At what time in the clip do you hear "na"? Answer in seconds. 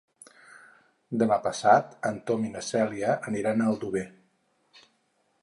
2.55-2.65